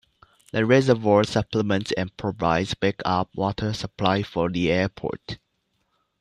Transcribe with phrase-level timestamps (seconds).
[0.51, 5.37] The reservoir supplements and provides backup water supply for the airport.